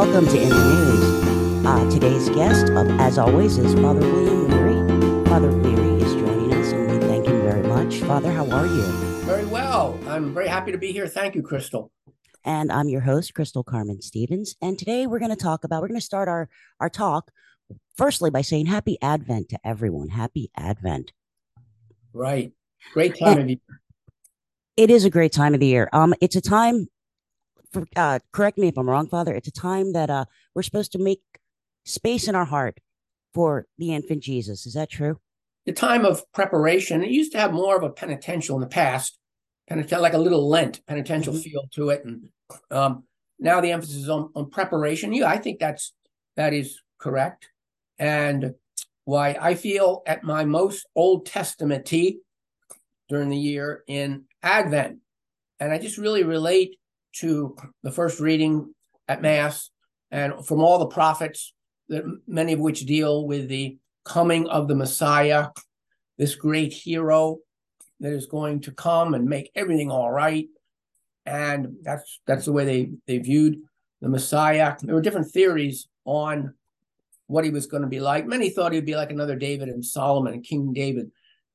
[0.00, 1.66] welcome to In the News.
[1.66, 5.26] Uh, today's guest, as always, is Father William Leary.
[5.26, 7.98] Father Leary is joining us, and we thank him very much.
[7.98, 8.82] Father, how are you?
[9.26, 10.00] Very well.
[10.06, 11.06] I'm very happy to be here.
[11.06, 11.92] Thank you, Crystal.
[12.46, 14.56] And I'm your host, Crystal Carmen Stevens.
[14.62, 16.48] And today we're going to talk about, we're going to start our,
[16.80, 17.30] our talk
[17.98, 20.08] firstly by saying happy Advent to everyone.
[20.08, 21.12] Happy Advent.
[22.14, 22.52] Right.
[22.94, 23.58] Great time and, of year.
[24.78, 25.90] It is a great time of the year.
[25.92, 26.88] Um, it's a time
[27.72, 29.34] for, uh, correct me if I'm wrong, Father.
[29.34, 30.24] It's a time that uh,
[30.54, 31.20] we're supposed to make
[31.84, 32.78] space in our heart
[33.34, 34.66] for the infant Jesus.
[34.66, 35.18] Is that true?
[35.66, 37.04] The time of preparation.
[37.04, 39.18] It used to have more of a penitential in the past,
[39.68, 41.42] penitential, like a little Lent penitential mm-hmm.
[41.42, 42.28] feel to it, and
[42.70, 43.04] um,
[43.38, 45.12] now the emphasis is on, on preparation.
[45.12, 45.92] Yeah, I think that's
[46.36, 47.50] that is correct,
[47.98, 48.54] and
[49.04, 54.98] why I feel at my most Old Testament during the year in Advent,
[55.58, 56.79] and I just really relate
[57.12, 58.74] to the first reading
[59.08, 59.70] at Mass
[60.10, 61.52] and from all the prophets,
[61.88, 65.48] that many of which deal with the coming of the Messiah,
[66.18, 67.38] this great hero
[68.00, 70.48] that is going to come and make everything all right.
[71.26, 73.58] And that's that's the way they they viewed
[74.00, 74.74] the Messiah.
[74.80, 76.54] There were different theories on
[77.26, 78.26] what he was going to be like.
[78.26, 81.12] Many thought he'd be like another David and Solomon, King David,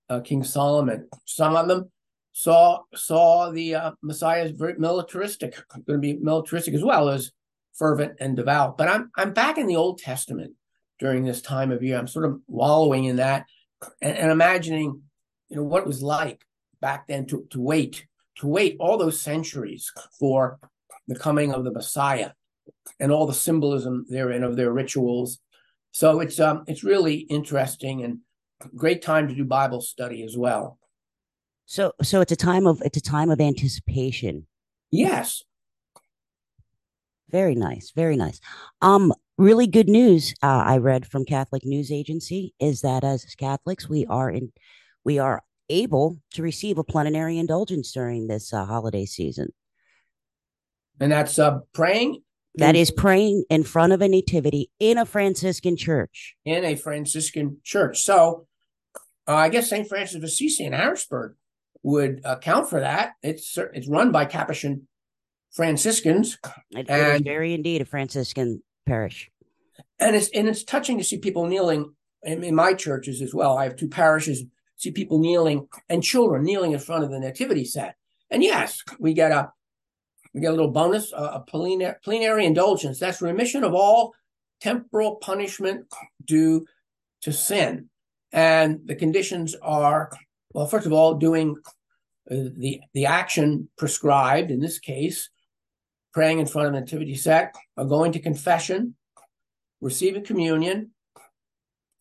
[0.09, 1.09] uh, King Solomon.
[1.25, 1.91] Some of them
[2.37, 7.31] saw saw the uh, Messiah as very militaristic, going to be militaristic as well as
[7.73, 8.77] fervent and devout.
[8.77, 10.53] But I'm I'm back in the Old Testament
[10.99, 11.97] during this time of year.
[11.97, 13.45] I'm sort of wallowing in that
[14.01, 15.01] and, and imagining,
[15.47, 16.41] you know, what it was like
[16.81, 18.05] back then to to wait
[18.39, 20.59] to wait all those centuries for
[21.07, 22.31] the coming of the Messiah
[22.99, 25.39] and all the symbolism therein of their rituals.
[25.91, 28.19] So it's um it's really interesting and
[28.75, 30.79] great time to do Bible study as well.
[31.65, 34.47] So so it's a time of it's a time of anticipation.
[34.91, 35.43] Yes.
[37.29, 38.39] Very nice, very nice.
[38.81, 40.33] Um, really good news.
[40.41, 44.53] Uh, I read from Catholic News Agency is that as Catholics we are in,
[45.03, 49.51] we are able to receive a plenary indulgence during this uh, holiday season.
[50.99, 52.21] And that's uh, praying.
[52.57, 56.35] That is praying in front of a nativity in a Franciscan church.
[56.45, 58.01] In a Franciscan church.
[58.03, 58.47] So,
[59.27, 59.89] uh, I guess St.
[59.89, 61.35] Francis of Assisi in Harrisburg
[61.85, 63.13] would account for that.
[63.21, 64.87] It's it's run by Capuchin
[65.51, 66.39] Franciscans.
[66.71, 69.29] It, and, very indeed a Franciscan parish.
[69.99, 71.93] And it's and it's touching to see people kneeling
[72.23, 73.55] in, in, my churches as well.
[73.55, 74.43] I have two parishes,
[74.77, 77.95] see people kneeling and children kneeling in front of the nativity set.
[78.31, 79.51] And yes, we get a
[80.33, 82.97] we get a little bonus, a, a plenary, plenary indulgence.
[82.97, 84.15] That's remission of all
[84.59, 85.85] temporal punishment
[86.25, 86.65] due
[87.21, 87.89] to sin.
[88.31, 90.09] And the conditions are
[90.55, 91.57] well, first of all, doing
[92.31, 95.29] uh, the the action prescribed in this case,
[96.13, 98.95] praying in front of the nativity set, or going to confession,
[99.81, 100.91] receiving communion,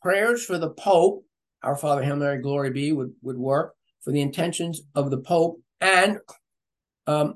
[0.01, 1.25] prayers for the Pope,
[1.65, 5.61] our Father, Hail Mary, Glory be, would, would work for the intentions of the Pope,
[5.81, 6.21] and
[7.09, 7.35] um,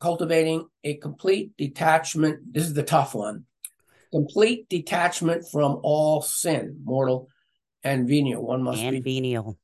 [0.00, 2.54] cultivating a complete detachment.
[2.54, 3.44] This is the tough one
[4.10, 7.28] complete detachment from all sin, mortal
[7.82, 8.46] and venial.
[8.46, 9.58] One must and be venial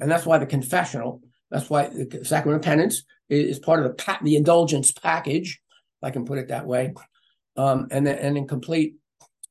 [0.00, 4.18] and that's why the confessional, that's why the sacrament of penance is, part of the
[4.22, 5.60] the indulgence package,
[6.00, 6.94] if I can put it that way,
[7.56, 8.96] um, and then, and in complete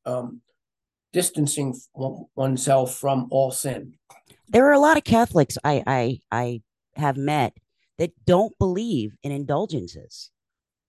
[0.06, 0.42] um,
[1.14, 1.76] distancing
[2.36, 3.94] oneself from all sin.
[4.50, 6.62] There are a lot of Catholics I I I
[6.96, 7.54] have met
[7.98, 10.32] that don't believe in indulgences.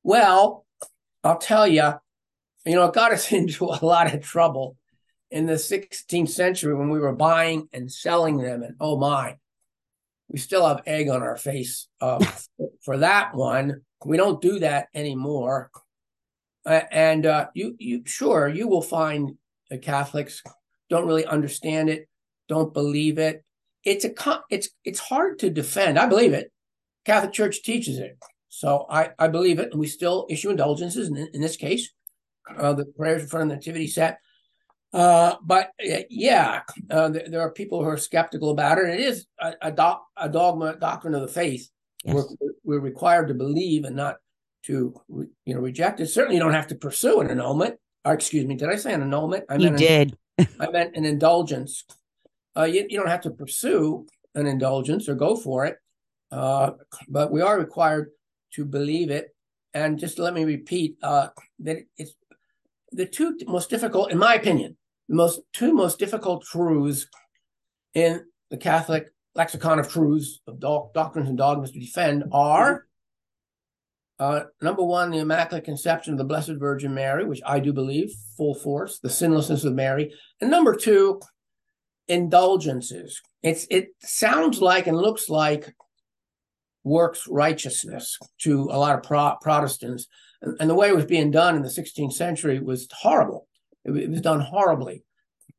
[0.03, 0.67] Well,
[1.25, 1.95] I'll tell you,
[2.65, 4.77] you know, it got us into a lot of trouble
[5.31, 9.37] in the 16th century when we were buying and selling them, and oh my,
[10.29, 12.25] we still have egg on our face uh,
[12.85, 13.83] for that one.
[14.05, 15.71] We don't do that anymore.
[16.65, 19.37] Uh, and uh, you, you, sure, you will find
[19.71, 20.43] the Catholics
[20.89, 22.09] don't really understand it,
[22.49, 23.45] don't believe it.
[23.85, 25.99] It's a, it's, it's hard to defend.
[25.99, 26.53] I believe it.
[27.05, 28.19] Catholic Church teaches it,
[28.49, 31.09] so I, I believe it, and we still issue indulgences.
[31.09, 31.93] In, in this case,
[32.57, 34.19] uh, the prayers in front of the nativity set
[34.97, 38.89] uh, but uh, yeah, uh, there, there, are people who are skeptical about it.
[38.89, 41.69] It is a, a, doc, a dogma doctrine of the faith.
[42.03, 42.15] Yes.
[42.15, 44.17] We're, we're, required to believe and not
[44.65, 44.99] to
[45.45, 46.07] you know reject it.
[46.07, 47.77] Certainly, you don't have to pursue an annulment.
[48.07, 49.45] Or excuse me, did I say an annulment?
[49.51, 50.17] I you did.
[50.39, 51.85] An, I meant an indulgence.
[52.57, 55.77] Uh, you, you don't have to pursue an indulgence or go for it,
[56.33, 56.71] uh,
[57.07, 58.13] but we are required
[58.55, 59.35] to believe it.
[59.75, 61.29] And just let me repeat uh,
[61.59, 62.15] that it's
[62.93, 64.79] the two most difficult, in my opinion,
[65.09, 67.07] the most two most difficult truths
[67.95, 72.87] in the Catholic lexicon of truths of doctrines and dogmas to defend are
[74.19, 78.15] Uh, number one, the Immaculate Conception of the Blessed Virgin Mary, which I do believe
[78.39, 80.15] full force, the sinlessness of Mary.
[80.41, 81.21] And number two,
[82.09, 83.21] indulgences.
[83.43, 85.75] It's it sounds like and looks like
[86.85, 90.07] works righteousness to a lot of Pro- Protestants,
[90.41, 93.49] and, and, the way it was being done in the 16th century was horrible.
[93.87, 95.05] It, it was done horribly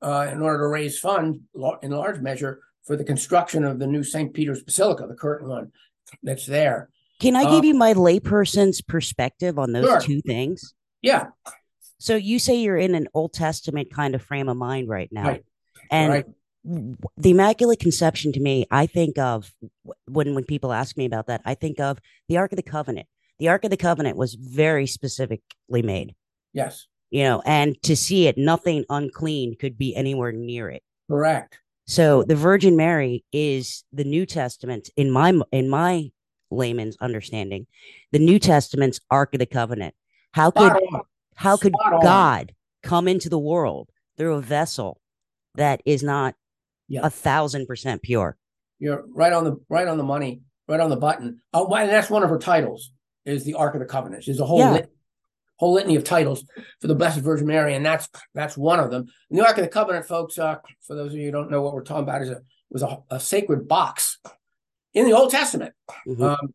[0.02, 1.40] uh, in order to raise funds
[1.82, 4.34] in large measure for the construction of the new St.
[4.34, 5.72] Peter's Basilica, the current one
[6.24, 6.90] that's there.
[7.20, 10.00] Can I give uh, you my layperson's perspective on those sure.
[10.00, 10.74] two things?
[11.02, 11.28] Yeah.
[12.00, 15.28] So you say you're in an Old Testament kind of frame of mind right now.
[15.28, 15.46] Right.
[15.90, 16.26] And right.
[17.18, 19.52] the Immaculate Conception to me, I think of
[20.06, 23.08] when when people ask me about that, I think of the Ark of the Covenant.
[23.40, 26.16] The Ark of the Covenant was very specifically made.
[26.54, 26.88] Yes.
[27.10, 30.84] You know, and to see it, nothing unclean could be anywhere near it.
[31.10, 31.60] Correct.
[31.86, 36.12] So the Virgin Mary is the New Testament in my in my
[36.52, 37.66] layman's understanding,
[38.12, 39.96] the New Testament's Ark of the Covenant.
[40.34, 40.74] How could
[41.36, 45.00] how could God come into the world through a vessel
[45.56, 46.36] that is not
[46.90, 47.02] yeah.
[47.04, 48.38] a thousand percent pure?
[48.80, 51.40] You're right on the right on the money, right on the button.
[51.54, 52.92] Oh, and that's one of her titles
[53.26, 54.24] is the Ark of the Covenant.
[54.24, 54.72] She's a whole yeah.
[54.72, 54.92] lit,
[55.58, 56.46] whole litany of titles
[56.80, 59.08] for the Blessed Virgin Mary, and that's that's one of them.
[59.30, 61.62] And the Ark of the Covenant, folks, uh, for those of you who don't know
[61.62, 64.20] what we're talking about, is a was a, a sacred box
[64.94, 65.74] in the Old Testament.
[66.08, 66.24] Mm-hmm.
[66.24, 66.54] Um,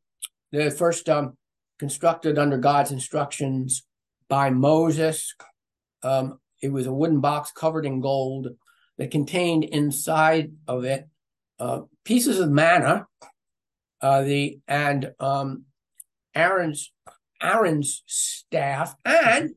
[0.51, 1.37] the first um,
[1.79, 3.85] constructed under God's instructions
[4.29, 5.35] by Moses.
[6.03, 8.49] Um, it was a wooden box covered in gold
[8.99, 11.09] that contained inside of it
[11.59, 13.07] uh, pieces of manna,
[14.01, 15.65] uh, the and um,
[16.35, 16.93] Aaron's
[17.43, 19.51] Aaron's staff and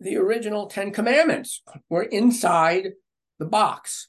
[0.00, 2.92] the original Ten Commandments were inside
[3.38, 4.08] the box.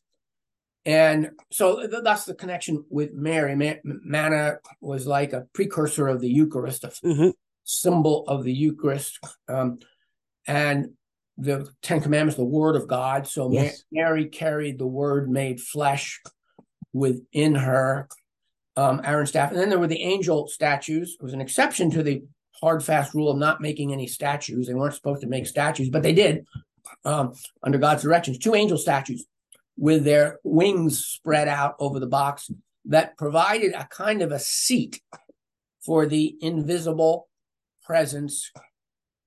[0.86, 3.56] And so that's the connection with Mary.
[3.84, 7.30] Manna was like a precursor of the Eucharist, a mm-hmm.
[7.64, 9.20] symbol of the Eucharist.
[9.48, 9.80] Um,
[10.48, 10.92] and
[11.38, 13.28] the Ten Commandments, the Word of God.
[13.28, 13.84] So yes.
[13.92, 16.22] Mary carried the Word made flesh
[16.92, 18.10] within her,
[18.76, 19.52] um, Aaron's staff.
[19.52, 21.16] And then there were the angel statues.
[21.20, 22.24] It was an exception to the
[22.60, 24.68] hard, fast rule of not making any statues.
[24.68, 26.46] They weren't supposed to make statues, but they did
[27.06, 27.34] um,
[27.64, 28.38] under God's directions.
[28.38, 29.26] Two angel statues
[29.78, 32.52] with their wings spread out over the box
[32.86, 35.02] that provided a kind of a seat
[35.80, 37.28] for the invisible
[37.84, 38.52] presence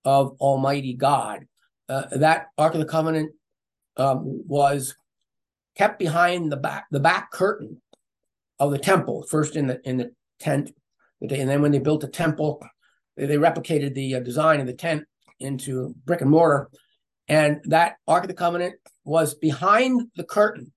[0.04, 1.46] of Almighty God.
[1.88, 3.32] Uh, that Ark of the Covenant
[3.96, 4.94] um, was
[5.76, 7.80] kept behind the back the back curtain
[8.58, 10.72] of the temple, first in the in the tent,
[11.20, 12.62] and then when they built the temple,
[13.16, 15.04] they, they replicated the uh, design of the tent
[15.40, 16.70] into brick and mortar,
[17.28, 18.74] and that Ark of the Covenant
[19.04, 20.72] was behind the curtain.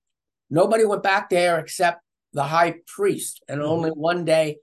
[0.50, 2.02] Nobody went back there except
[2.32, 3.70] the high priest, and mm-hmm.
[3.70, 4.58] only one day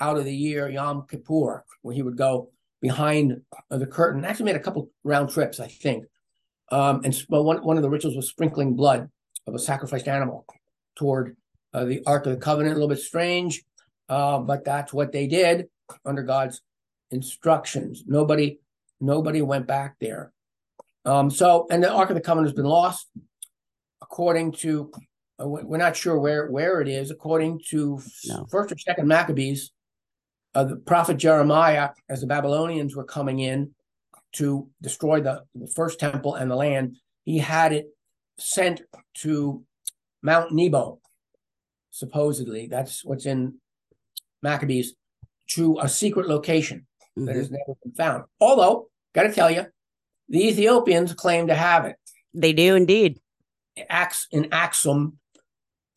[0.00, 2.50] out of the year, Yom Kippur, where he would go
[2.80, 3.40] behind
[3.70, 4.24] the curtain.
[4.24, 6.04] Actually, made a couple round trips, I think.
[6.70, 9.08] Um, and well, one one of the rituals was sprinkling blood
[9.46, 10.44] of a sacrificed animal
[10.96, 11.36] toward
[11.72, 12.72] uh, the Ark of the Covenant.
[12.72, 13.62] A little bit strange,
[14.08, 15.68] uh, but that's what they did
[16.04, 16.60] under God's
[17.10, 18.04] instructions.
[18.06, 18.58] Nobody
[19.00, 20.32] nobody went back there.
[21.04, 23.06] Um, so, and the Ark of the Covenant has been lost,
[24.02, 24.90] according to
[25.40, 27.10] uh, we're not sure where where it is.
[27.10, 28.46] According to no.
[28.50, 29.70] First or Second Maccabees,
[30.54, 33.72] uh, the prophet Jeremiah, as the Babylonians were coming in
[34.32, 37.86] to destroy the, the first temple and the land, he had it
[38.38, 38.82] sent
[39.14, 39.64] to
[40.22, 41.00] Mount Nebo.
[41.90, 43.54] Supposedly, that's what's in
[44.42, 44.94] Maccabees,
[45.50, 47.26] to a secret location mm-hmm.
[47.26, 48.24] that has never been found.
[48.40, 49.66] Although, got to tell you,
[50.28, 51.96] the Ethiopians claim to have it.
[52.34, 53.20] They do indeed.
[53.88, 55.18] Ax in Axum,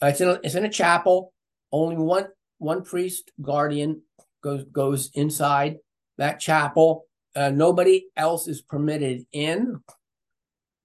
[0.01, 1.33] uh, it's in a, it's in a chapel.
[1.71, 4.01] Only one one priest guardian
[4.43, 5.77] goes goes inside
[6.17, 7.05] that chapel.
[7.35, 9.79] Uh, nobody else is permitted in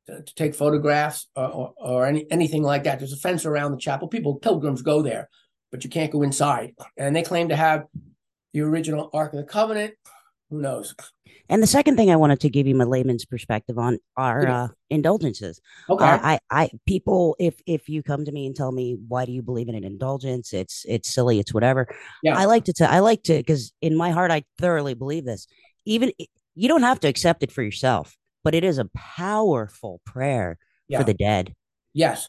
[0.06, 2.98] to, to take photographs or, or, or, any anything like that.
[2.98, 4.08] There's a fence around the chapel.
[4.08, 5.28] People pilgrims go there,
[5.70, 6.74] but you can't go inside.
[6.96, 7.84] And they claim to have
[8.52, 9.94] the original Ark of the Covenant.
[10.54, 10.94] Who knows?
[11.48, 14.68] And the second thing I wanted to give you my layman's perspective on are uh,
[14.88, 15.60] indulgences.
[15.90, 16.04] Okay.
[16.04, 19.32] Uh, I, I, people, if if you come to me and tell me why do
[19.32, 21.88] you believe in an indulgence, it's it's silly, it's whatever.
[22.22, 22.38] Yeah.
[22.38, 25.48] I like to tell, I like to because in my heart I thoroughly believe this.
[25.86, 26.12] Even
[26.54, 30.56] you don't have to accept it for yourself, but it is a powerful prayer
[30.86, 30.98] yeah.
[30.98, 31.52] for the dead.
[31.94, 32.28] Yes.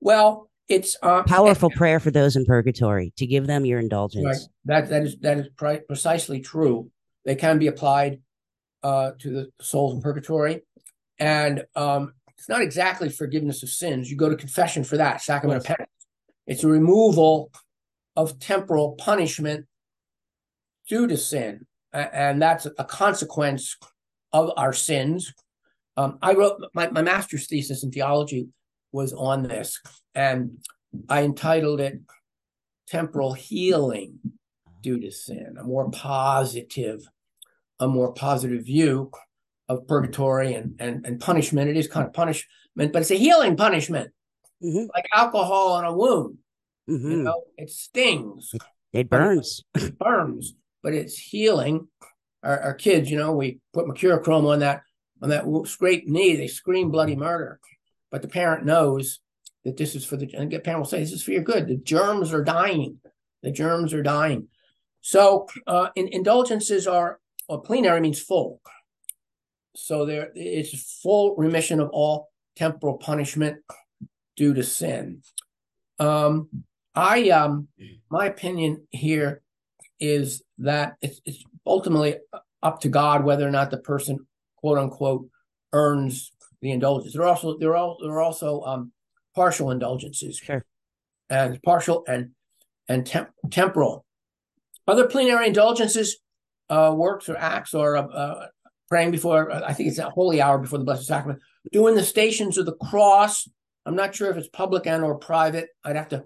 [0.00, 4.24] Well, it's um, powerful prayer for those in purgatory to give them your indulgence.
[4.24, 4.36] Right.
[4.64, 6.90] That that is that is pre- precisely true.
[7.28, 8.22] They can be applied
[8.82, 10.62] uh, to the souls in purgatory.
[11.18, 14.10] And um, it's not exactly forgiveness of sins.
[14.10, 15.64] You go to confession for that, sacrament yes.
[15.70, 15.90] of penance.
[16.46, 17.50] It's a removal
[18.16, 19.66] of temporal punishment
[20.88, 21.66] due to sin.
[21.92, 23.76] and that's a consequence
[24.32, 25.34] of our sins.
[25.98, 28.48] Um, I wrote my, my master's thesis in theology
[28.90, 29.78] was on this,
[30.14, 30.64] and
[31.10, 32.00] I entitled it
[32.86, 34.18] "Temporal Healing
[34.80, 37.06] Due to Sin," a more positive,
[37.80, 39.10] a more positive view
[39.68, 41.70] of purgatory and and, and punishment.
[41.70, 44.10] It is kind of punishment, but it's a healing punishment,
[44.62, 44.86] mm-hmm.
[44.94, 46.38] like alcohol on a wound.
[46.88, 47.10] Mm-hmm.
[47.10, 48.54] You know, it stings.
[48.92, 49.62] It burns.
[49.74, 51.88] It burns, but it's healing.
[52.42, 54.82] Our, our kids, you know, we put mercurochrome on that
[55.20, 56.36] on that scraped knee.
[56.36, 57.60] They scream bloody murder,
[58.10, 59.20] but the parent knows
[59.64, 61.68] that this is for the and the parent will say this is for your good.
[61.68, 62.98] The germs are dying.
[63.42, 64.48] The germs are dying.
[65.00, 68.60] So uh, in, indulgences are well, plenary means full.
[69.74, 73.58] So there it's full remission of all temporal punishment
[74.36, 75.22] due to sin.
[75.98, 76.48] Um,
[76.94, 77.68] I um
[78.10, 79.42] my opinion here
[80.00, 82.16] is that it's, it's ultimately
[82.62, 84.26] up to God whether or not the person
[84.56, 85.28] quote unquote
[85.72, 87.12] earns the indulgence.
[87.12, 88.92] There are also there are there are also um
[89.34, 90.38] partial indulgences.
[90.38, 90.64] Sure.
[91.30, 92.30] And partial and
[92.88, 94.04] and temp- temporal.
[94.86, 96.18] Other plenary indulgences,
[96.70, 98.46] uh, works or acts or uh, uh,
[98.88, 101.40] praying before I think it's a holy hour before the Blessed Sacrament,
[101.72, 103.48] doing the stations of the cross.
[103.86, 105.68] I'm not sure if it's public and or private.
[105.84, 106.24] I'd have to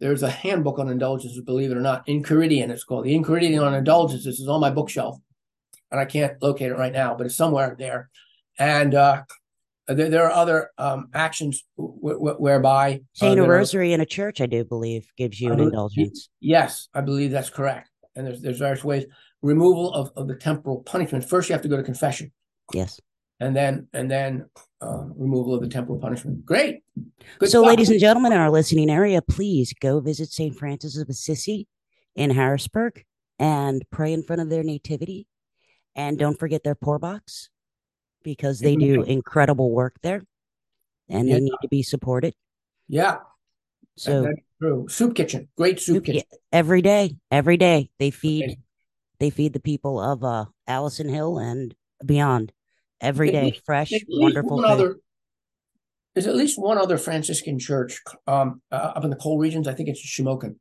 [0.00, 2.06] there's a handbook on indulgences, believe it or not.
[2.06, 3.04] Enchiridion, it's called.
[3.04, 5.18] The Enchiridion on indulgences is on my bookshelf,
[5.90, 8.08] and I can't locate it right now, but it's somewhere there.
[8.58, 9.24] And uh,
[9.86, 14.00] there, there, are other um, actions w- w- whereby saying uh, a rosary are, in
[14.00, 16.30] a church, I do believe, gives you an indulgence.
[16.40, 17.90] Yes, I believe that's correct.
[18.16, 19.04] And there's there's various ways.
[19.42, 21.24] Removal of, of the temporal punishment.
[21.24, 22.32] First, you have to go to confession.
[22.72, 23.00] Yes
[23.40, 24.46] and then and then
[24.82, 26.44] uh, removal of the temporal punishment.
[26.44, 26.82] Great.
[27.38, 30.54] Good so, ladies and gentlemen in our listening area, please go visit St.
[30.56, 31.66] Francis of Assisi
[32.14, 33.04] in Harrisburg
[33.38, 35.26] and pray in front of their nativity.
[35.96, 37.48] And don't forget their poor box
[38.22, 40.22] because they do incredible work there
[41.08, 41.34] and yeah.
[41.34, 42.34] they need to be supported.
[42.86, 43.18] Yeah.
[43.96, 44.30] So
[44.60, 44.86] true.
[44.88, 45.48] Soup kitchen.
[45.56, 46.22] Great soup, soup kitchen.
[46.52, 47.16] every day.
[47.30, 47.90] Every day.
[47.98, 48.58] They feed okay.
[49.20, 51.74] They feed the people of uh Allison Hill and
[52.04, 52.52] beyond
[53.00, 54.64] every day, fresh, wonderful.
[54.64, 54.98] Other,
[56.14, 59.68] there's at least one other Franciscan church um, uh, up in the coal regions.
[59.68, 60.56] I think it's Shamokin.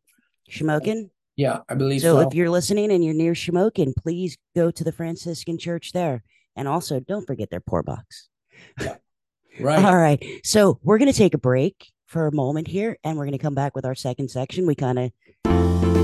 [0.49, 1.09] Shamokin?
[1.35, 2.21] Yeah, I believe so.
[2.21, 6.23] So if you're listening and you're near Shamokin, please go to the Franciscan church there.
[6.55, 8.29] And also, don't forget their poor box.
[8.79, 8.95] Yeah.
[9.59, 9.83] Right.
[9.83, 10.23] All right.
[10.45, 13.41] So we're going to take a break for a moment here, and we're going to
[13.41, 14.65] come back with our second section.
[14.65, 15.11] We kind of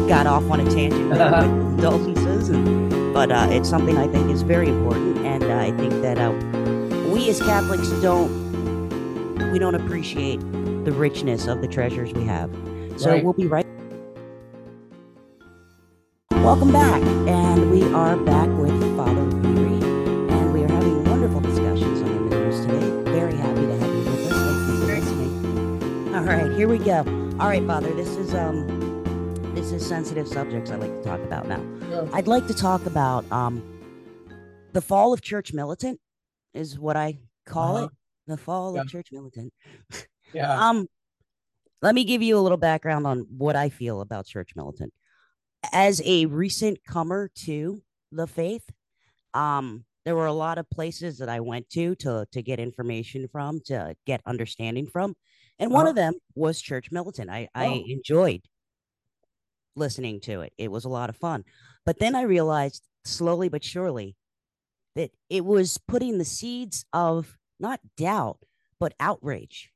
[0.07, 4.43] got off on a tangent with indulgences, and, but uh, it's something I think is
[4.43, 6.31] very important, and uh, I think that uh,
[7.12, 8.45] we as Catholics don't
[9.51, 10.39] we don't appreciate
[10.85, 12.53] the richness of the treasures we have.
[12.97, 13.24] So right.
[13.24, 13.65] we'll be right.
[16.29, 18.47] Welcome back, and we are back
[26.55, 27.00] here we go.
[27.38, 28.65] All right, Father, this is um
[29.53, 31.62] this is sensitive subjects I like to talk about now.
[31.89, 32.07] Yeah.
[32.13, 33.62] I'd like to talk about um,
[34.71, 36.00] the fall of church militant,
[36.53, 37.85] is what I call uh-huh.
[37.85, 37.91] it.
[38.27, 38.81] The fall yeah.
[38.81, 39.53] of church militant.
[40.33, 40.69] yeah.
[40.69, 40.88] Um,
[41.81, 44.93] let me give you a little background on what I feel about church militant.
[45.74, 47.81] As a recent comer to
[48.13, 48.63] the faith,
[49.33, 53.27] um, there were a lot of places that I went to to to get information
[53.27, 55.15] from, to get understanding from,
[55.59, 55.89] and one uh-huh.
[55.91, 57.29] of them was Church Militant.
[57.29, 57.59] I oh.
[57.59, 58.41] I enjoyed
[59.75, 60.53] listening to it.
[60.57, 61.43] It was a lot of fun.
[61.85, 64.15] But then I realized slowly but surely
[64.95, 68.39] that it was putting the seeds of not doubt,
[68.79, 69.71] but outrage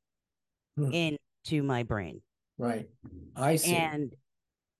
[0.77, 0.91] hmm.
[0.91, 2.21] into my brain.
[2.57, 2.89] Right.
[3.35, 3.75] I see.
[3.75, 4.13] And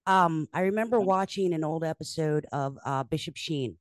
[0.06, 3.77] um, I remember watching an old episode of uh, Bishop Sheen.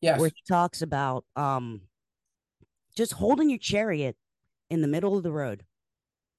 [0.00, 0.20] Yes.
[0.20, 1.80] Where he talks about um,
[2.96, 4.16] just holding your chariot
[4.70, 5.64] in the middle of the road.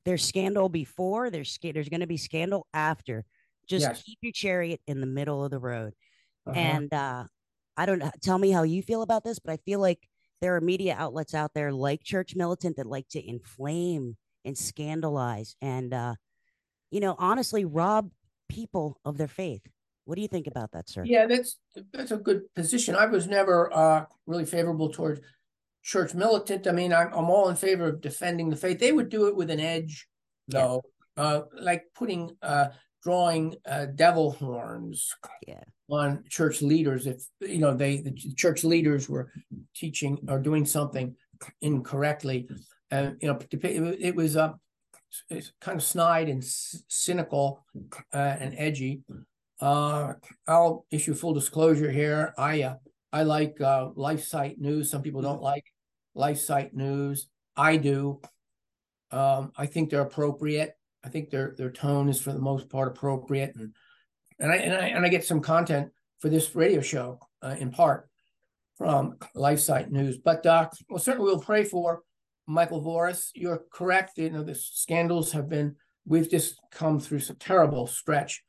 [0.09, 3.25] There's scandal before, there's there's going to be scandal after.
[3.67, 4.01] Just yes.
[4.01, 5.93] keep your chariot in the middle of the road.
[6.47, 6.59] Uh-huh.
[6.59, 7.25] And uh,
[7.77, 9.99] I don't know, tell me how you feel about this, but I feel like
[10.41, 15.55] there are media outlets out there like Church Militant that like to inflame and scandalize
[15.61, 16.15] and, uh,
[16.89, 18.09] you know, honestly rob
[18.49, 19.61] people of their faith.
[20.05, 21.03] What do you think about that, sir?
[21.05, 21.59] Yeah, that's
[21.93, 22.95] that's a good position.
[22.95, 25.21] I was never uh, really favorable towards
[25.83, 26.67] church militant.
[26.67, 28.79] I mean, I'm, I'm all in favor of defending the faith.
[28.79, 30.07] They would do it with an edge,
[30.47, 30.81] though,
[31.17, 31.23] yeah.
[31.23, 32.69] uh, like putting uh,
[33.03, 35.13] drawing uh, devil horns
[35.47, 35.63] yeah.
[35.89, 39.31] on church leaders if you know they the church leaders were
[39.75, 41.15] teaching or doing something
[41.61, 42.47] incorrectly
[42.91, 44.51] and you know it was uh,
[45.61, 47.63] kind of snide and cynical
[48.13, 49.01] uh, and edgy
[49.61, 50.13] uh,
[50.47, 52.75] i'll issue full disclosure here i uh,
[53.11, 54.89] I like uh, LifeSite News.
[54.89, 55.65] Some people don't like
[56.15, 57.27] LifeSite News.
[57.55, 58.21] I do.
[59.11, 60.75] Um, I think they're appropriate.
[61.03, 63.73] I think their their tone is for the most part appropriate, and
[64.39, 65.89] and I and I and I get some content
[66.19, 68.09] for this radio show uh, in part
[68.77, 70.17] from LifeSite News.
[70.17, 72.03] But uh, well, certainly we'll pray for
[72.47, 73.29] Michael Voris.
[73.33, 74.17] You're correct.
[74.17, 75.75] You know the scandals have been.
[76.05, 78.43] We've just come through some terrible stretch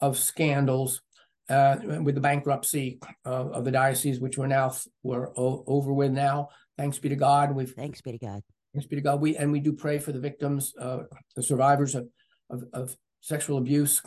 [0.00, 1.02] of scandals
[1.48, 6.12] uh, with the bankruptcy of, of, the diocese, which we're now we're o- over with
[6.12, 6.48] now.
[6.76, 7.54] Thanks be to God.
[7.54, 8.42] We've thanks be to God.
[8.74, 9.20] Thanks be to God.
[9.20, 11.00] We and we do pray for the victims, uh,
[11.34, 12.08] the survivors of,
[12.50, 14.02] of, of sexual abuse,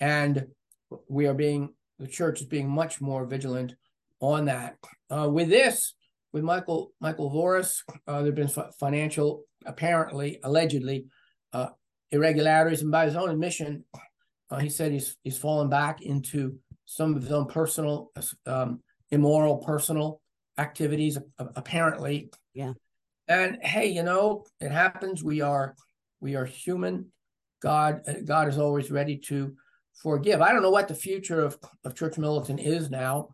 [0.00, 0.46] and
[1.08, 3.74] we are being the church is being much more vigilant
[4.20, 4.76] on that.
[5.08, 5.94] Uh, with this,
[6.32, 11.06] with Michael Michael Voris, uh, there have been f- financial, apparently, allegedly,
[11.52, 11.68] uh,
[12.10, 13.84] irregularities, and by his own admission,
[14.50, 16.58] uh, he said he's he's fallen back into
[16.92, 18.12] some of his own personal,
[18.46, 18.80] um,
[19.10, 20.20] immoral, personal
[20.58, 21.16] activities.
[21.38, 22.74] Apparently, yeah.
[23.28, 25.24] And hey, you know, it happens.
[25.24, 25.74] We are
[26.20, 27.10] we are human.
[27.62, 29.56] God God is always ready to
[29.94, 30.42] forgive.
[30.42, 33.28] I don't know what the future of, of church militant is now.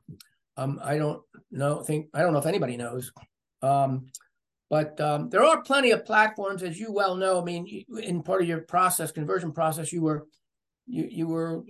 [0.56, 1.82] Um, I don't know.
[1.82, 3.12] Think I don't know if anybody knows.
[3.62, 4.06] Um,
[4.70, 7.40] but um, there are plenty of platforms, as you well know.
[7.40, 10.26] I mean, in part of your process, conversion process, you were
[10.86, 11.64] you you were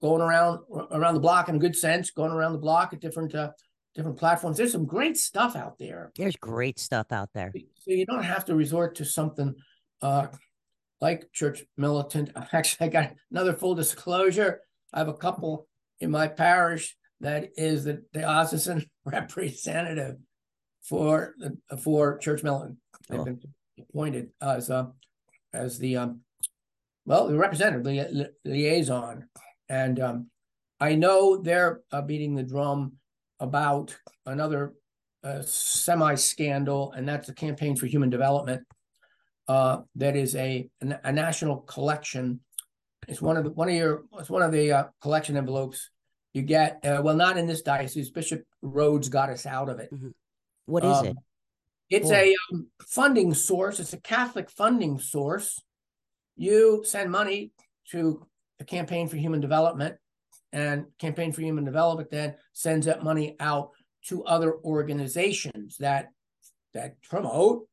[0.00, 3.34] going around around the block in a good sense, going around the block at different
[3.34, 3.50] uh,
[3.94, 4.56] different platforms.
[4.56, 6.12] There's some great stuff out there.
[6.16, 7.52] There's great stuff out there.
[7.80, 9.54] So you don't have to resort to something
[10.02, 10.28] uh,
[11.00, 12.30] like Church Militant.
[12.52, 14.60] Actually, I got another full disclosure.
[14.92, 15.66] I have a couple
[16.00, 20.16] in my parish that is the diocesan representative
[20.82, 22.76] for the for Church Militant.
[23.08, 23.24] They've oh.
[23.24, 23.40] been
[23.80, 24.86] appointed as uh,
[25.52, 26.20] as the um,
[27.04, 29.28] well the representative the, li- liaison,
[29.68, 30.26] and um,
[30.80, 32.92] I know they're uh, beating the drum
[33.40, 33.96] about
[34.26, 34.74] another
[35.24, 38.62] uh, semi scandal, and that's the Campaign for Human Development.
[39.46, 42.40] Uh, that is a a national collection.
[43.08, 45.90] It's one of the one of your it's one of the uh, collection envelopes
[46.34, 46.84] you get.
[46.84, 48.10] Uh, well, not in this diocese.
[48.10, 49.92] Bishop Rhoades got us out of it.
[49.92, 50.08] Mm-hmm.
[50.66, 51.16] What is um, it?
[51.90, 53.80] It's a um, funding source.
[53.80, 55.62] It's a Catholic funding source.
[56.36, 57.52] You send money
[57.90, 58.26] to
[58.58, 59.96] the Campaign for Human Development,
[60.52, 63.70] and Campaign for Human Development then sends that money out
[64.06, 66.08] to other organizations that
[66.74, 67.66] that promote,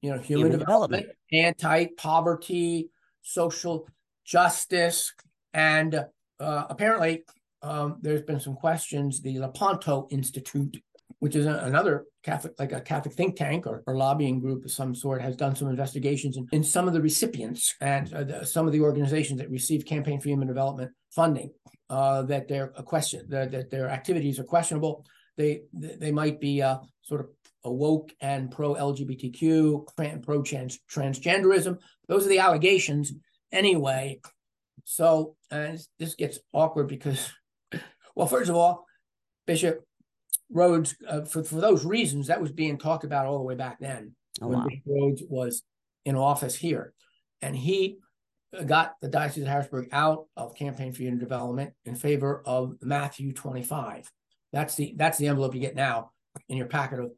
[0.00, 2.90] you know, human, human development, development, anti-poverty,
[3.22, 3.88] social
[4.24, 5.12] justice,
[5.52, 5.94] and
[6.40, 7.24] uh, apparently
[7.62, 9.22] um, there's been some questions.
[9.22, 10.82] The Lepanto Institute
[11.18, 14.94] which is another Catholic, like a Catholic think tank or, or, lobbying group of some
[14.94, 18.66] sort, has done some investigations in, in some of the recipients and uh, the, some
[18.66, 21.50] of the organizations that receive Campaign for Human Development funding.
[21.90, 25.04] Uh, that their a question that, that their activities are questionable.
[25.36, 27.26] They they might be uh, sort of
[27.64, 31.78] awoke and pro LGBTQ, pro trans transgenderism.
[32.08, 33.12] Those are the allegations
[33.52, 34.20] anyway.
[34.84, 37.30] So uh, this gets awkward because,
[38.14, 38.86] well, first of all,
[39.46, 39.84] Bishop
[40.54, 43.78] Rhoades, uh, for, for those reasons, that was being talked about all the way back
[43.80, 44.68] then oh, when wow.
[44.88, 45.62] Rhoades was
[46.04, 46.92] in office here.
[47.42, 47.98] And he
[48.56, 52.76] uh, got the Diocese of Harrisburg out of Campaign for Human Development in favor of
[52.80, 54.10] Matthew 25.
[54.52, 56.12] That's the that's the envelope you get now
[56.48, 57.10] in your packet of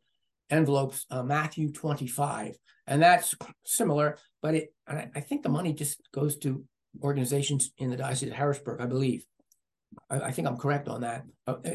[0.48, 2.56] envelopes, uh, Matthew 25.
[2.86, 6.64] And that's similar, but it I, I think the money just goes to
[7.02, 9.26] organizations in the Diocese of Harrisburg, I believe.
[10.10, 11.24] I, I think I'm correct on that.
[11.46, 11.70] Uh, uh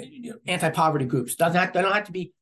[0.47, 2.33] anti-poverty groups doesn't have, they don't have to be.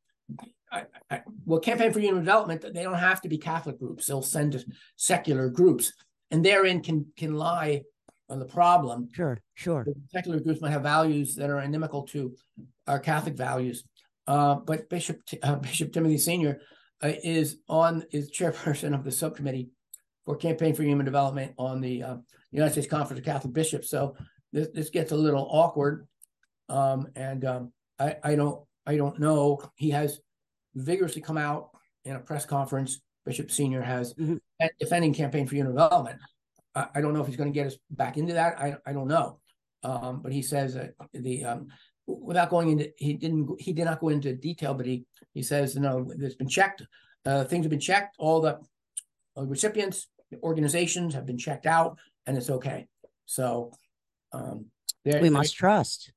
[0.71, 2.61] I, I, well, campaign for human development.
[2.61, 4.05] They don't have to be Catholic groups.
[4.05, 4.63] They'll send
[4.97, 5.93] secular groups,
[6.29, 7.81] and therein can can lie
[8.29, 9.09] on the problem.
[9.11, 9.83] Sure, sure.
[9.83, 12.35] The secular groups might have values that are inimical to
[12.85, 13.83] our Catholic values.
[14.27, 16.59] Uh, but Bishop uh, Bishop Timothy Senior
[17.01, 19.69] uh, is on is chairperson of the subcommittee
[20.25, 22.15] for campaign for human development on the uh,
[22.51, 23.89] United States Conference of Catholic Bishops.
[23.89, 24.15] So
[24.51, 26.07] this this gets a little awkward,
[26.69, 29.61] um, and um, I I don't I don't know.
[29.75, 30.19] He has
[30.75, 31.69] vigorously come out
[32.05, 33.01] in a press conference.
[33.25, 34.37] Bishop Senior has mm-hmm.
[34.79, 36.19] defending campaign for human development.
[36.73, 38.59] I, I, don't know if he's going to get us back into that.
[38.59, 39.39] I I don't know,
[39.83, 41.67] um, but he says that the um,
[42.07, 45.75] without going into he didn't he did not go into detail, but he he says
[45.75, 46.83] you know it's been checked.
[47.25, 48.15] Uh, things have been checked.
[48.17, 48.59] All the
[49.37, 52.87] uh, recipients, the organizations have been checked out, and it's okay.
[53.25, 53.71] So
[54.31, 54.65] um,
[55.05, 56.11] we must trust.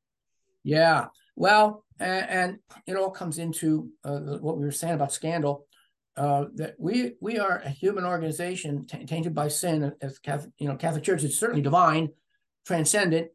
[0.65, 1.07] Yeah.
[1.37, 5.67] Well, and, and, it all comes into uh, what we were saying about scandal.
[6.15, 9.93] Uh, that we we are a human organization t- tainted by sin.
[10.03, 12.11] As Catholic, you know, Catholic Church is certainly divine,
[12.67, 13.29] transcendent,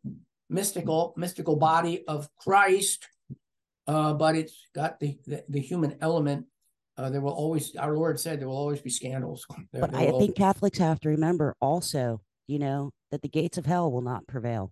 [0.50, 3.08] mystical, mystical body of Christ.
[3.88, 6.46] uh, but it's got the, the, the human element.
[6.98, 9.46] Uh, there will always, our Lord said, there will always be scandals.
[9.72, 13.58] There, but there I think Catholics have to remember also, you know, that the gates
[13.58, 14.72] of hell will not prevail.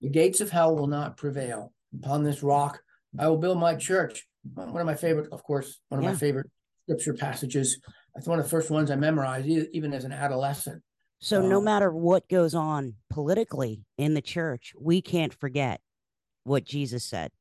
[0.00, 1.72] The gates of hell will not prevail.
[2.02, 2.80] Upon this rock,
[3.18, 4.26] I will build my church.
[4.54, 6.12] One of my favorite, of course, one of Yeah.
[6.12, 6.46] my favorite
[6.84, 7.80] scripture passages.
[8.14, 10.82] That's one of the first ones I memorized, even as an adolescent.
[11.20, 15.80] So no Um, matter what goes on politically in the church, we can't forget
[16.44, 17.32] what Jesus said.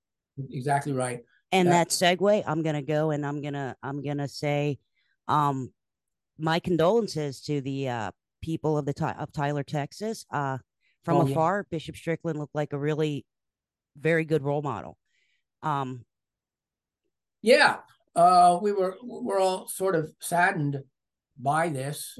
[0.49, 1.23] Exactly right.
[1.51, 1.73] And Yeah.
[1.73, 4.79] that segue, I'm gonna go and I'm gonna I'm gonna say,
[5.27, 5.73] um,
[6.37, 8.11] my condolences to the uh,
[8.47, 10.25] people of the of Tyler, Texas.
[10.31, 10.57] Uh,
[11.03, 11.31] from Oh, yeah.
[11.33, 13.25] afar, Bishop Strickland looked like a really
[13.97, 14.97] very good role model.
[15.61, 16.05] Um,
[17.41, 17.77] Yeah,
[18.15, 20.77] uh, we were we're all sort of saddened
[21.37, 22.17] by this,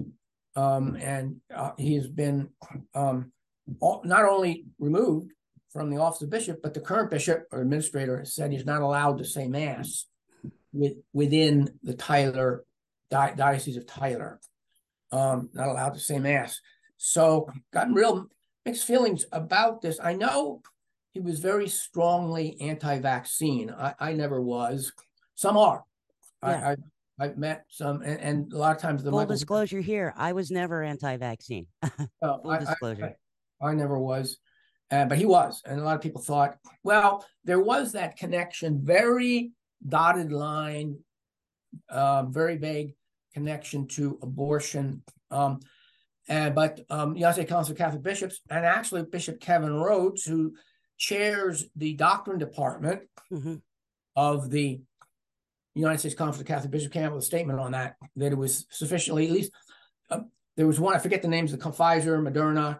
[0.55, 2.49] um, and uh, he has been
[2.93, 3.31] um,
[3.79, 5.31] all, not only removed
[5.69, 9.17] from the office of bishop, but the current bishop or administrator said he's not allowed
[9.19, 10.05] to say mass
[10.73, 12.65] with within the Tyler
[13.09, 14.39] di- diocese of Tyler.
[15.11, 16.59] Um, not allowed to say mass.
[16.97, 18.27] So gotten real
[18.65, 19.99] mixed feelings about this.
[20.03, 20.61] I know
[21.13, 23.71] he was very strongly anti-vaccine.
[23.71, 24.91] I, I never was.
[25.35, 25.83] Some are.
[26.43, 26.49] Yeah.
[26.49, 26.75] I, I
[27.19, 30.33] I've met some, and, and a lot of times the full Michael- disclosure here, I
[30.33, 31.65] was never anti-vaccine.
[31.83, 33.15] full I- I- disclosure.
[33.61, 34.37] I, I never was,
[34.91, 38.81] uh, but he was, and a lot of people thought, well, there was that connection,
[38.83, 39.51] very
[39.87, 40.99] dotted line,
[41.89, 42.93] uh, very vague
[43.41, 45.03] connection to abortion.
[45.29, 45.59] Um,
[46.27, 50.55] and but um, United States Council of Catholic Bishops, and actually Bishop Kevin Rhoades, who
[50.97, 53.61] chairs the doctrine department Mhm.
[54.15, 54.81] of the
[55.75, 58.37] United States Conference of Catholic Bishops, came out with a statement on that that it
[58.37, 59.51] was sufficiently at least.
[60.09, 60.21] Uh,
[60.55, 62.79] there was one I forget the names of the Pfizer, Moderna.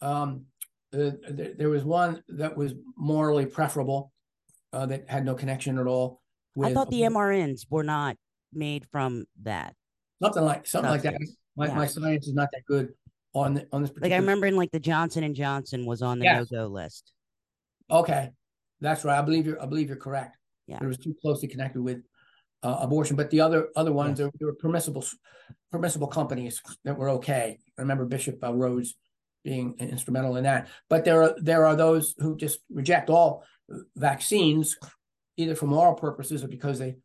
[0.00, 0.46] Um,
[0.94, 4.12] uh, there, there was one that was morally preferable
[4.72, 6.20] uh, that had no connection at all.
[6.56, 8.16] With I thought the MRNs were not
[8.52, 9.74] made from that.
[10.22, 11.14] Something like something like that.
[11.56, 11.74] My, Yeah.
[11.74, 12.94] my science is not that good
[13.34, 13.90] on the, on this.
[13.90, 14.16] Like Particular...
[14.16, 16.50] I remember in like the Johnson and Johnson was on the Yes.
[16.50, 17.12] no-go list.
[17.90, 18.30] Okay,
[18.80, 19.18] that's right.
[19.18, 19.60] I believe you're.
[19.60, 20.36] I believe you're correct.
[20.66, 20.78] Yeah.
[20.80, 22.02] It was too closely connected with
[22.62, 24.18] uh, abortion, but the other other ones Yes.
[24.18, 25.04] there, there were permissible
[25.70, 27.58] permissible companies that were okay.
[27.76, 28.90] I remember Bishop uh, Rhoades
[29.44, 30.68] being instrumental in that.
[30.88, 33.44] But there are there are those who just reject all
[33.96, 34.76] vaccines,
[35.36, 36.96] either for moral purposes or because they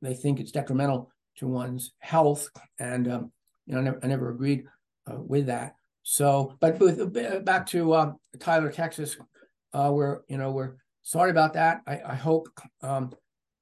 [0.00, 2.48] they think it's detrimental to one's health.
[2.78, 3.32] And um,
[3.66, 4.64] you know, I never, I never agreed
[5.10, 5.74] uh, with that.
[6.02, 9.16] So, but with, back to um, Tyler, Texas,
[9.72, 11.80] uh, we're you know we're sorry about that.
[11.86, 12.48] I, I hope
[12.82, 13.12] um,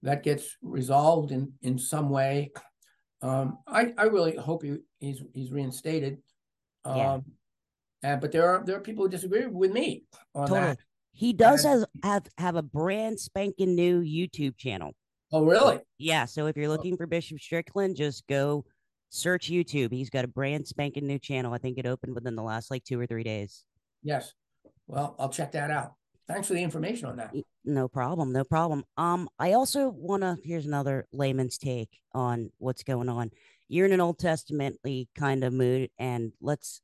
[0.03, 2.53] that gets resolved in in some way.
[3.23, 6.19] Um, I I really hope he, he's he's reinstated.
[6.85, 7.19] Um, Yeah.
[8.05, 10.67] and, but there are there are people who disagree with me on Totally.
[10.69, 10.79] that.
[11.13, 14.93] He does And- have, have have a brand spanking new YouTube channel.
[15.31, 15.81] Oh, really?
[15.99, 18.65] Yeah, so if you're looking for Bishop Strickland, just go
[19.11, 19.93] search YouTube.
[19.93, 21.53] He's got a brand spanking new channel.
[21.53, 23.65] I think it opened within the last like two or three days.
[24.03, 24.33] Yes.
[24.87, 25.95] Well, I'll check that out.
[26.29, 27.33] Thanks for the information on that.
[27.65, 28.85] No problem, no problem.
[28.97, 30.37] Um, I also want to.
[30.45, 33.31] Here's another layman's take on what's going on.
[33.69, 36.83] You're in an Old Testamently kind of mood, and let's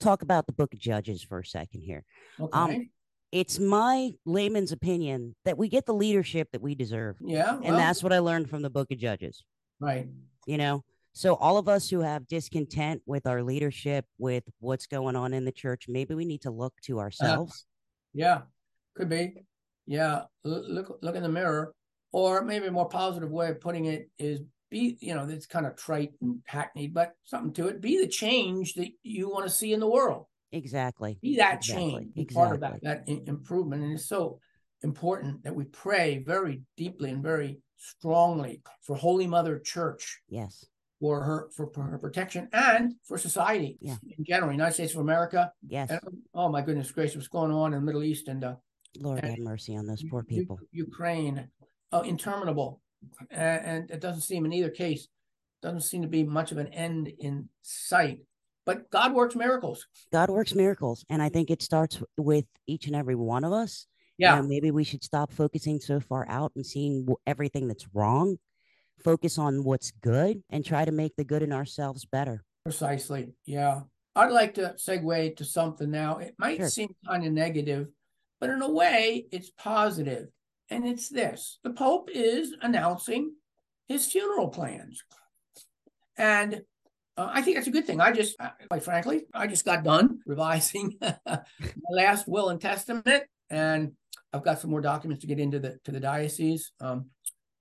[0.00, 2.04] talk about the Book of Judges for a second here.
[2.40, 2.58] Okay.
[2.58, 2.90] Um,
[3.36, 7.58] It's my layman's opinion that we get the leadership that we deserve, yeah.
[7.62, 9.44] and that's what I learned from the Book of Judges.
[9.78, 10.08] right.
[10.46, 15.16] You know, so all of us who have discontent with our leadership, with what's going
[15.16, 17.04] on in the church, maybe we need to look to uh-huh.
[17.04, 17.66] ourselves.
[18.14, 18.42] Yeah.
[18.94, 19.34] Could be.
[19.86, 20.22] Yeah.
[20.44, 21.74] L- look look in the mirror.
[22.12, 25.66] Or maybe a more positive way of putting it is be, you know, it's kind
[25.66, 27.80] of trite and hackneyed, but something to it.
[27.80, 30.26] Be the change that you want to see in the world.
[30.56, 31.18] Exactly.
[31.22, 32.14] Be that Exactly, change.
[32.14, 33.82] Be part of that, that improvement.
[33.82, 34.40] And it's so
[34.82, 40.64] important that we pray very deeply and very strongly for Holy Mother Church Yes.
[41.00, 43.96] for her for, for her protection and for society Yeah.
[44.16, 45.52] in general, United States of America.
[45.66, 45.90] Yes.
[45.90, 46.00] And
[46.34, 48.54] oh my goodness gracious, what's going on in the Middle East and uh,
[48.98, 50.58] Lord and have mercy on those poor people.
[50.72, 51.48] Ukraine,
[51.92, 52.80] oh, interminable,
[53.30, 55.08] and, and it doesn't seem in either case
[55.62, 58.20] doesn't seem to be much of an end in sight.
[58.66, 59.86] But God works miracles.
[60.12, 61.04] God works miracles.
[61.08, 63.86] And I think it starts with each and every one of us.
[64.18, 68.38] Yeah, maybe we should stop focusing so far out and seeing everything that's wrong,
[69.04, 72.42] focus on what's good, and try to make the good in ourselves better.
[72.64, 73.34] precisely.
[73.44, 73.82] Yeah,
[74.16, 76.16] I'd like to segue to something now.
[76.18, 76.68] It might Sure.
[76.68, 77.88] seem kind of negative,
[78.40, 80.28] but in a way, it's positive.
[80.70, 83.36] And it's this: the Pope is announcing
[83.86, 85.04] his funeral plans,
[86.16, 86.62] and
[87.16, 88.00] uh, I think that's a good thing.
[88.00, 91.42] I just, uh, quite frankly, I just got done revising my
[91.90, 93.92] last will and testament, and
[94.32, 96.72] I've got some more documents to get into the to the diocese.
[96.80, 97.06] Um,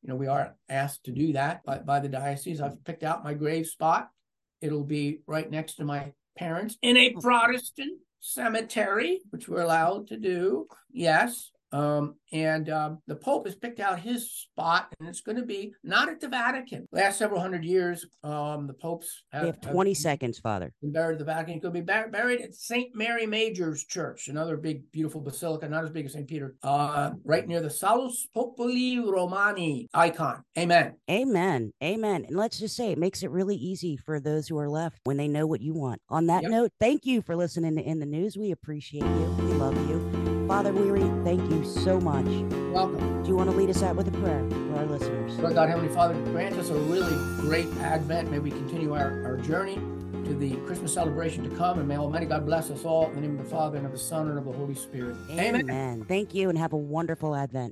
[0.01, 2.61] you know, we are asked to do that by, by the diocese.
[2.61, 4.09] I've picked out my grave spot.
[4.61, 10.17] It'll be right next to my parents in a Protestant cemetery, which we're allowed to
[10.17, 10.67] do.
[10.91, 11.51] Yes.
[11.75, 15.73] Um, and um, the Pope has picked out his spot, and it's going to be
[15.83, 16.87] not at the Vatican.
[16.93, 20.71] Last several hundred years, um, the popes have, we have 20 have seconds, Father.
[20.81, 21.59] Been buried at the Vatican.
[21.59, 22.95] Could be bur- buried at St.
[22.95, 26.27] Mary Major's Church, another big, beautiful basilica, not as big as St.
[26.27, 30.43] Peter, uh, right near the Salus Populi Romani icon.
[30.57, 30.93] Amen.
[31.11, 31.73] Amen.
[31.83, 32.23] Amen.
[32.25, 35.17] And let's just say it makes it really easy for those who are left when
[35.17, 36.01] they know what you want.
[36.07, 36.51] On that yep.
[36.51, 38.37] note, thank you for listening to In the News.
[38.37, 39.35] We appreciate you.
[39.39, 40.14] We love you.
[40.47, 42.25] Father Leary, thank you so much.
[42.71, 43.23] welcome.
[43.23, 45.39] Do you want to lead us out with a prayer for our listeners?
[45.39, 48.29] Lord God, Heavenly Father, grant us a really great Advent.
[48.29, 49.75] May we continue our, our journey
[50.25, 51.79] to the Christmas celebration to come.
[51.79, 53.91] And may Almighty God bless us all in the name of the Father and of
[53.91, 55.15] the Son and of the Holy Spirit.
[55.31, 55.55] Amen.
[55.55, 56.05] Amen.
[56.07, 57.63] Thank you and have a wonderful Advent.